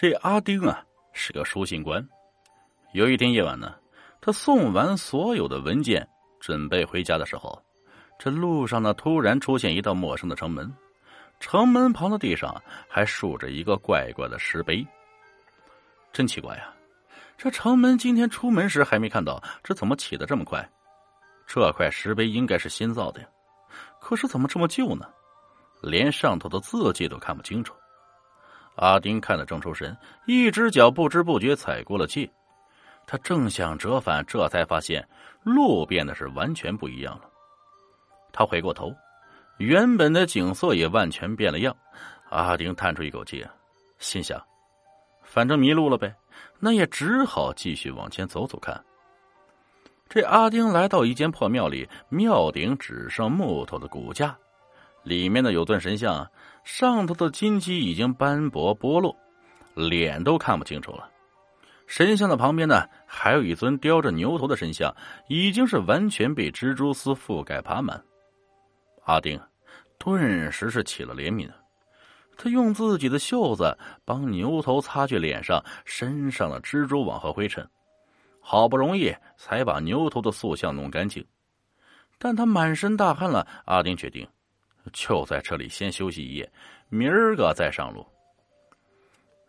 [0.00, 0.80] 这阿丁啊
[1.12, 2.08] 是个书信官。
[2.92, 3.74] 有一天夜晚呢，
[4.20, 6.08] 他送完所有的文件，
[6.38, 7.60] 准备回家的时候，
[8.16, 10.72] 这路上呢突然出现一道陌生的城门，
[11.40, 14.86] 城门旁的地上还竖着一个怪怪的石碑。
[16.12, 16.72] 真奇怪呀，
[17.36, 20.64] 这城门今天出门时还没看到，这怎么起的这么快？
[21.44, 23.26] 这块石碑应该是新造的呀，
[24.00, 25.08] 可是怎么这么旧呢？
[25.82, 27.74] 连上头的字迹都看不清楚。
[28.78, 32.28] 阿丁看得正出神，一只脚不知不觉踩过了界。
[33.06, 35.06] 他正想折返，这才发现
[35.42, 37.22] 路变得是完全不一样了。
[38.32, 38.94] 他回过头，
[39.58, 41.76] 原本的景色也完全变了样。
[42.30, 43.44] 阿丁叹出一口气，
[43.98, 44.40] 心想：
[45.22, 46.14] 反正迷路了呗，
[46.58, 48.84] 那也只好继续往前走走看。
[50.08, 54.36] 这阿丁来到一间破庙里，庙顶只剩木头的骨架。
[55.02, 56.30] 里面的有尊神像，
[56.64, 59.16] 上头的金漆已经斑驳剥落，
[59.74, 61.08] 脸都看不清楚了。
[61.86, 64.94] 神像的旁边呢，还有一尊雕着牛头的神像，
[65.28, 68.04] 已经是完全被蜘蛛丝覆盖爬满。
[69.04, 69.40] 阿丁
[69.98, 71.50] 顿时是起了怜悯，
[72.36, 77.66] 他用自己的袖子帮牛头擦去脸上、身上的蜘蛛网和灰尘，
[78.38, 81.24] 好不容易才把牛头的塑像弄干净。
[82.18, 84.28] 但他满身大汗了，阿丁决定。
[84.92, 86.50] 就在这里先休息一夜，
[86.88, 88.06] 明儿个再上路。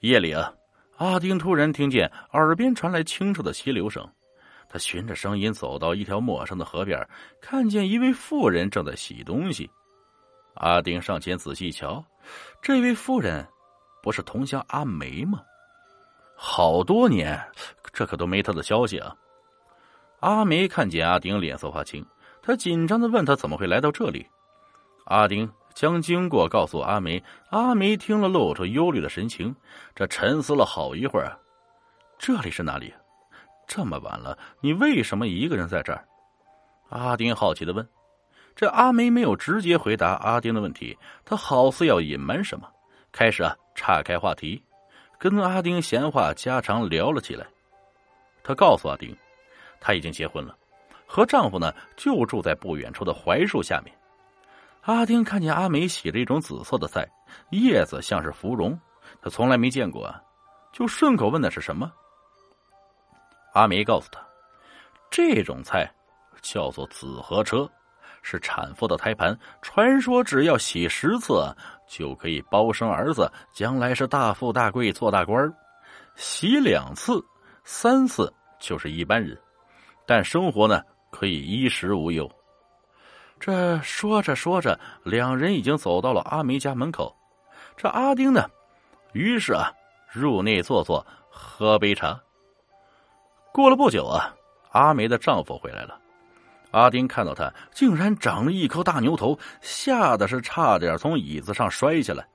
[0.00, 0.52] 夜里啊，
[0.96, 4.06] 阿丁突然听见耳边传来清澈的溪流声，
[4.68, 6.98] 他循着声音走到一条陌生的河边，
[7.40, 9.70] 看见一位妇人正在洗东西。
[10.54, 12.04] 阿丁上前仔细一瞧，
[12.62, 13.46] 这位妇人
[14.02, 15.40] 不是同乡阿梅吗？
[16.36, 17.40] 好多年，
[17.92, 19.16] 这可都没他的消息啊！
[20.20, 22.04] 阿梅看见阿丁，脸色发青，
[22.42, 24.26] 他紧张的问他怎么会来到这里。
[25.04, 29.54] 阿丁将经过告诉阿梅，阿梅听了，露出忧虑的神情。
[29.94, 31.36] 这沉思了好一会儿，
[32.18, 32.92] 这里是哪里？
[33.66, 36.04] 这么晚了，你为什么一个人在这儿？
[36.90, 37.86] 阿丁好奇的问。
[38.54, 42.68] 这阿梅没有直接回答阿丁的问题，她好似要隐瞒什么，
[43.10, 44.62] 开始啊岔开话题，
[45.18, 47.44] 跟阿丁闲话家常聊了起来。
[48.44, 49.16] 她告诉阿丁，
[49.80, 50.56] 她已经结婚了，
[51.04, 53.92] 和丈夫呢就住在不远处的槐树下面。
[54.84, 57.08] 阿丁看见阿梅洗着一种紫色的菜，
[57.50, 58.78] 叶子像是芙蓉，
[59.22, 60.14] 他从来没见过，
[60.72, 61.90] 就顺口问的是什么。
[63.54, 64.20] 阿梅告诉他，
[65.10, 65.90] 这种菜
[66.42, 67.66] 叫做紫河车，
[68.20, 71.50] 是产妇的胎盘，传说只要洗十次
[71.88, 75.50] 就可以包生儿子，将来是大富大贵做大官
[76.14, 77.24] 洗两次、
[77.64, 78.30] 三次
[78.60, 79.40] 就是一般人，
[80.04, 82.30] 但生活呢可以衣食无忧。
[83.44, 87.14] 这说着说着，两人已经走到了阿梅家门口。
[87.76, 88.48] 这阿丁呢，
[89.12, 89.70] 于是啊，
[90.10, 92.18] 入内坐坐，喝杯茶。
[93.52, 94.34] 过了不久啊，
[94.70, 96.00] 阿梅的丈夫回来了。
[96.70, 102.26] 阿丁看到他，竟然长了一颗大牛头，吓得是差点从椅子上摔下来。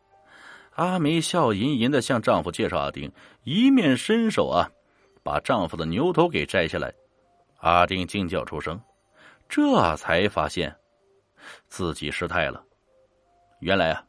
[0.76, 3.12] 阿梅笑吟吟的向丈夫介绍阿丁，
[3.46, 4.70] 一面伸手啊，
[5.24, 6.94] 把丈夫的牛头给摘下来。
[7.62, 8.80] 阿丁惊叫出声，
[9.50, 10.72] 这才发现。
[11.68, 12.64] 自己失态了。
[13.60, 14.04] 原来啊，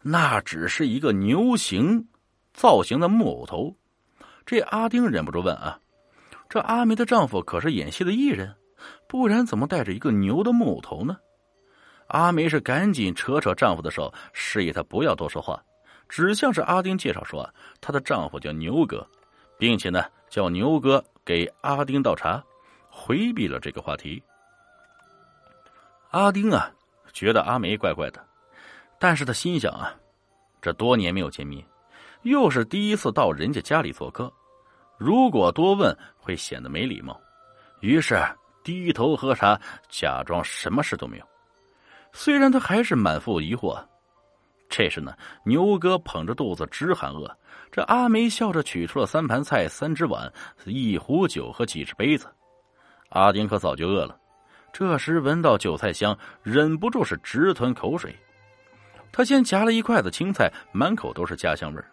[0.00, 2.06] 那只是一个牛形
[2.52, 3.74] 造型的木偶头。
[4.46, 5.78] 这阿丁忍不住问啊
[6.48, 8.54] ：“这阿梅的丈夫可是演戏的艺人，
[9.08, 11.16] 不然怎么带着一个牛的木偶头呢？”
[12.08, 15.62] 阿梅是赶紧扯扯丈夫的手，示意他不要多说话，
[16.08, 19.06] 只向是阿丁介绍说，啊她的丈夫叫牛哥，
[19.58, 22.42] 并且呢叫牛哥给阿丁倒茶，
[22.90, 24.22] 回避了这个话题。
[26.10, 26.70] 阿丁啊。
[27.12, 28.24] 觉得阿梅怪怪的，
[28.98, 29.94] 但是他心想啊，
[30.60, 31.64] 这多年没有见面，
[32.22, 34.32] 又是第一次到人家家里做客，
[34.96, 37.20] 如果多问会显得没礼貌，
[37.80, 38.18] 于是
[38.62, 41.24] 低头喝茶，假装什么事都没有。
[42.12, 43.82] 虽然他还是满腹疑惑，
[44.68, 47.30] 这时呢，牛哥捧着肚子直喊饿，
[47.70, 50.32] 这阿梅笑着取出了三盘菜、三只碗、
[50.64, 52.26] 一壶酒和几只杯子，
[53.08, 54.16] 阿丁可早就饿了。
[54.72, 58.16] 这时闻到韭菜香，忍不住是直吞口水。
[59.12, 61.84] 他先夹了一筷子青菜，满口都是家乡味儿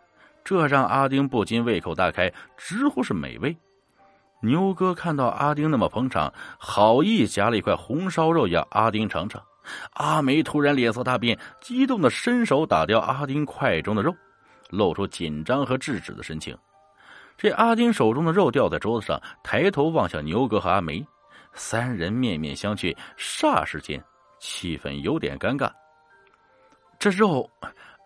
[0.44, 3.56] 这让阿丁不禁胃口大开，直呼是美味。
[4.42, 9.44] 牛哥看到阿丁那么捧场，好意夹了一块红烧肉要阿丁尝尝。
[9.96, 14.16] 阿梅突然脸色大变，激动的伸手打掉阿丁筷中的肉，
[14.70, 16.58] 露出紧张和制止的神情。
[17.38, 21.06] 这阿丁手中的肉掉在桌子上，抬头望向牛哥和阿梅。
[21.54, 24.02] 三人面面相觑，霎时间
[24.40, 25.72] 气氛有点尴尬。
[26.98, 27.50] 这肉，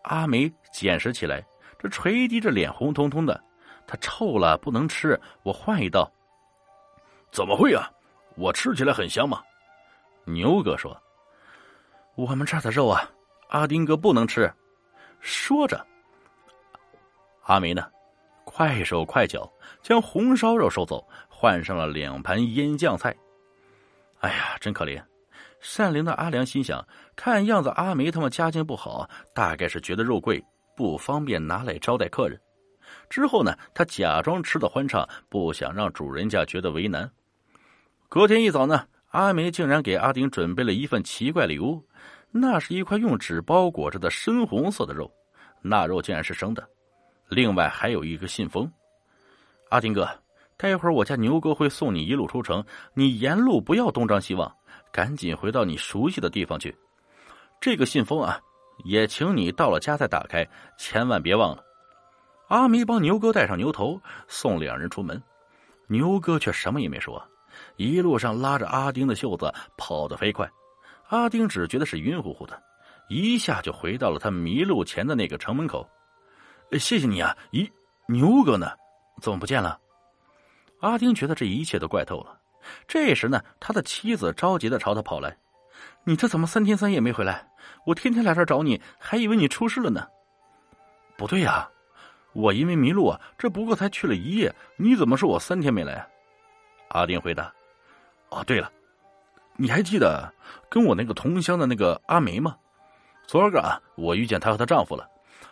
[0.03, 1.45] 阿梅捡拾起来，
[1.79, 3.43] 这垂低着脸，红彤彤的。
[3.85, 5.19] 他臭了，不能吃。
[5.43, 6.11] 我换一道。
[7.31, 7.91] 怎么会啊？
[8.35, 9.43] 我吃起来很香嘛。
[10.25, 10.95] 牛哥说
[12.15, 13.07] ：“我们这儿的肉啊，
[13.49, 14.51] 阿丁哥不能吃。”
[15.19, 15.85] 说着，
[17.43, 17.85] 阿梅呢，
[18.45, 19.51] 快手快脚
[19.81, 23.15] 将红烧肉收走，换上了两盘腌酱菜。
[24.23, 25.03] 哎呀，真可怜！
[25.59, 30.41] 善良的阿良心想：看样子阿梅他们家境不好，大概是觉得肉贵，
[30.77, 32.39] 不方便拿来招待客人。
[33.09, 37.09] 之后呢，他假装吃的欢畅，不想让主人家觉得为难。
[38.07, 41.85] 隔天一早呢，阿梅竟然给阿丁准备了一份奇怪礼物，
[42.31, 45.11] 那是一块用纸包裹着的深红色的肉，
[45.61, 46.65] 那肉竟然是生的，
[47.27, 48.71] 另外还有一个信封。
[49.69, 50.07] 阿丁哥，
[50.63, 52.63] 待会儿我家牛哥会送你一路出城，
[52.93, 54.49] 你沿路不要东张西望，
[54.93, 56.73] 赶紧回到你熟悉的地方去。
[57.59, 58.39] 这个信封啊，
[58.85, 61.61] 也请你到了家再打开，千万别忘了。
[62.47, 63.99] 阿梅帮牛哥戴上牛头，
[64.29, 65.21] 送两人出门。
[65.87, 67.21] 牛哥却什么也没说，
[67.75, 70.49] 一路上拉着阿丁的袖子跑得飞快。
[71.09, 72.57] 阿丁只觉得是晕乎乎的，
[73.09, 75.85] 一下就回到了他迷路前的那个城门口。
[76.79, 77.35] 谢谢你啊！
[77.51, 77.69] 咦，
[78.07, 78.71] 牛哥呢？
[79.21, 79.77] 怎么不见了？
[80.83, 82.37] 阿丁觉得这一切都怪透了。
[82.87, 85.37] 这时呢，他的妻子着急的朝他跑来
[86.03, 87.47] ：“你这怎么三天三夜没回来？
[87.85, 90.05] 我天天来这儿找你，还以为你出事了呢。”
[91.17, 91.69] 不对呀。
[92.33, 96.05] 我因为迷路啊，这不过才去了一夜，你怎么说我三天没来？
[96.89, 97.53] 阿丁回答
[98.29, 98.71] ：“哦，对了，
[99.55, 100.33] 你还记得
[100.67, 102.57] 跟我那个同乡的那个阿梅吗？
[103.27, 105.07] 昨儿个啊，我遇见她和她丈夫了，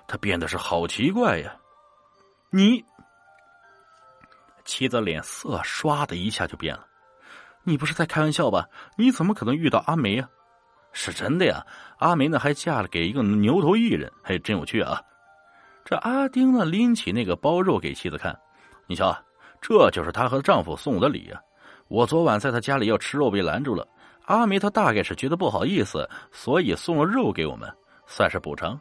[0.07, 1.55] 她变得是好奇怪呀。
[2.49, 2.83] 你
[4.71, 6.87] 妻子脸色唰的一下就变了，
[7.65, 8.65] 你不是在开玩笑吧？
[8.95, 10.29] 你怎么可能遇到阿梅呀？
[10.93, 11.61] 是真的呀，
[11.99, 15.01] 阿梅呢还嫁了给一个牛头艺人，还真有趣啊。”
[15.83, 18.33] 这阿丁呢，拎起那个包肉给妻子看，
[18.87, 19.13] 你瞧，
[19.59, 21.41] 这就是她和丈夫送我的礼啊！
[21.89, 23.85] 我昨晚在她家里要吃肉，被拦住了。
[24.23, 27.69] 阿梅她大概是觉得不好意思，所以送了肉给我们，
[28.07, 28.79] 算是补偿。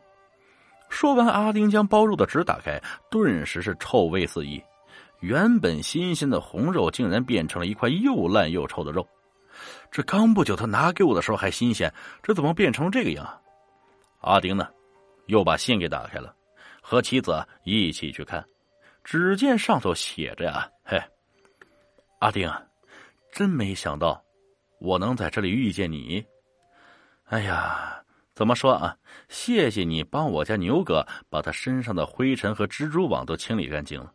[0.89, 4.63] 说完，阿丁将包肉的纸打开，顿时是臭味四溢。
[5.21, 9.07] 原本新鲜的红肉，竟然变成了一块又烂又臭的肉。
[9.91, 13.41] 这刚不久他拿给我的时候还新鲜，这怎么变成这个样？
[14.21, 14.69] 阿丁呢，
[15.27, 16.35] 又把信给打开了。
[16.83, 18.45] 和妻子一起去看，
[19.05, 20.99] 只见上头写着呀：“嘿，
[22.21, 22.63] 阿丁，啊
[23.33, 24.23] 真没想到
[24.81, 26.25] 我能在这里遇见你。
[27.25, 28.03] 哎呀，
[28.35, 28.97] 怎么说啊？
[29.29, 34.13] 谢谢你帮我家牛哥把他身上的灰尘和蜘蛛网都清理干净了。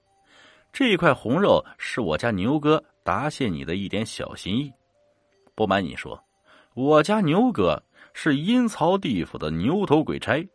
[0.77, 4.69] 这块红肉是我家牛哥答谢你的一点小心意。
[5.56, 6.22] 不瞒你说，
[6.74, 7.81] 我家牛哥
[8.13, 10.45] 是阴曹地府的牛头鬼差。”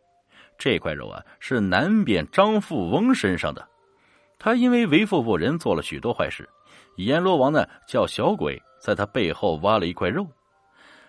[0.59, 3.67] 这块肉啊，是南边张富翁身上的。
[4.37, 6.47] 他因为为富不仁，做了许多坏事。
[6.97, 10.27] 阎罗王呢，叫小鬼在他背后挖了一块肉。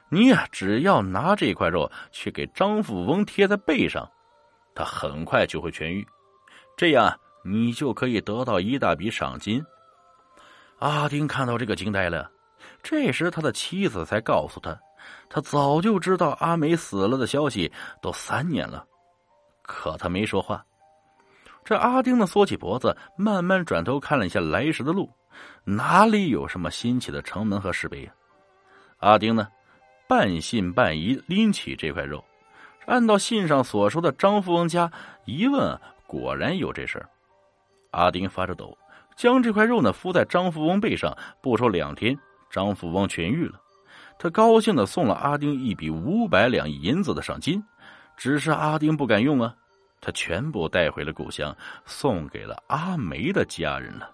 [0.08, 4.10] 你呀，只要拿这块肉去给张富翁贴在背上，
[4.74, 6.02] 他很快就会痊愈。
[6.78, 9.64] 这样，你就可以得到一大笔赏金。
[10.78, 12.30] 阿丁看到这个惊呆了。
[12.82, 14.78] 这时，他的妻子才告诉他，
[15.28, 18.84] 他早就知道阿梅死了的消息，都三年了。
[19.62, 20.64] 可他没说话。
[21.64, 25.08] 这阿丁呢，缩起脖子，慢慢转头看了一下来时的路，
[25.64, 28.12] 哪里有什么新起的城门和石碑呀？
[28.98, 29.48] 阿丁呢，
[30.08, 32.24] 半信半疑拎起这块肉，
[32.86, 34.90] 按照信上所说的张富翁家
[35.24, 37.08] 一问，果然有这事儿。
[37.92, 38.76] 阿丁发着抖，
[39.16, 42.18] 将这块肉呢敷在张富翁背上，不出两天，
[42.50, 43.58] 张富翁痊愈了。
[44.18, 47.62] 他高兴的送了阿丁一笔五百两银子的赏金。
[48.14, 49.54] 只是阿丁不敢用啊，
[50.00, 51.56] 他全部带回了故乡，
[51.86, 54.10] 送给了阿梅的家人了。